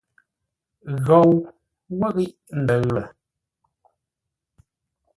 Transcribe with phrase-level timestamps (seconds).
[1.05, 1.29] Ghou
[1.99, 3.03] wə́ ghíʼ ndəʉ lə.